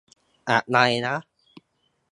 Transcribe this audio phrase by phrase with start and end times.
[0.49, 0.77] อะไร
[1.07, 1.15] นะ?